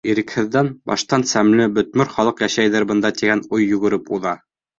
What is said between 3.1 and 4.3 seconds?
тигән уй йүгереп